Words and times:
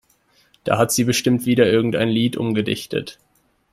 Da 0.63 0.79
hat 0.79 0.91
sie 0.91 1.03
bestimmt 1.03 1.45
wieder 1.45 1.67
irgendein 1.67 2.09
Lied 2.09 2.35
umgedichtet. 2.35 3.19